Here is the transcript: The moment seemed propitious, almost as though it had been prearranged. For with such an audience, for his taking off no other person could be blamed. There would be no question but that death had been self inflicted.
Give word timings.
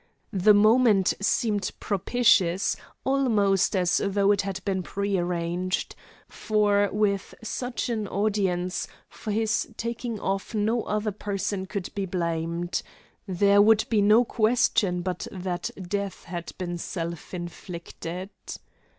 The 0.33 0.55
moment 0.55 1.13
seemed 1.19 1.69
propitious, 1.79 2.75
almost 3.03 3.75
as 3.75 4.01
though 4.03 4.31
it 4.31 4.41
had 4.41 4.59
been 4.65 4.81
prearranged. 4.81 5.95
For 6.27 6.89
with 6.91 7.35
such 7.43 7.87
an 7.87 8.07
audience, 8.07 8.87
for 9.09 9.29
his 9.29 9.67
taking 9.77 10.19
off 10.19 10.55
no 10.55 10.81
other 10.85 11.11
person 11.11 11.67
could 11.67 11.93
be 11.93 12.07
blamed. 12.07 12.81
There 13.27 13.61
would 13.61 13.85
be 13.89 14.01
no 14.01 14.25
question 14.25 15.03
but 15.03 15.27
that 15.31 15.69
death 15.79 16.23
had 16.23 16.51
been 16.57 16.79
self 16.79 17.31
inflicted. 17.35 18.31